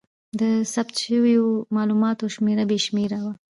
د 0.39 0.41
ثبت 0.73 0.95
شوو 1.03 1.49
مالوماتو 1.75 2.25
شمېر 2.35 2.57
بې 2.69 2.77
شمېره 2.85 3.19
و. 3.23 3.25